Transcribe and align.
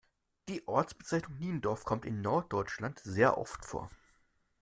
Die 0.49 0.67
Ortsbezeichnung 0.67 1.37
Niendorf 1.37 1.83
kommt 1.83 2.05
in 2.07 2.21
Norddeutschland 2.21 2.99
sehr 3.03 3.37
oft 3.37 3.63
vor. 3.63 3.91